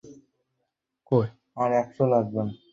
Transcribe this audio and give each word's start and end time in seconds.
হেই, 1.11 1.27
Harold 1.57 2.13
আর 2.17 2.25
Mary! 2.35 2.53